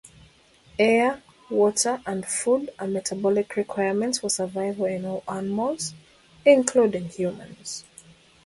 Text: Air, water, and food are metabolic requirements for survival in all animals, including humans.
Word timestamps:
Air, 0.79 1.21
water, 1.51 2.01
and 2.07 2.25
food 2.25 2.71
are 2.79 2.87
metabolic 2.87 3.55
requirements 3.55 4.17
for 4.17 4.31
survival 4.31 4.85
in 4.85 5.05
all 5.05 5.23
animals, 5.27 5.93
including 6.43 7.07
humans. 7.09 7.83